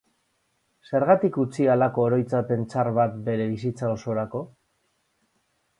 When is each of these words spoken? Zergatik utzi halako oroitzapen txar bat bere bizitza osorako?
Zergatik 0.87 1.37
utzi 1.43 1.67
halako 1.73 2.07
oroitzapen 2.07 2.65
txar 2.73 2.91
bat 2.97 3.21
bere 3.29 3.47
bizitza 3.53 3.95
osorako? 3.99 4.43